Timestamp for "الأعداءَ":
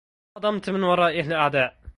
1.27-1.77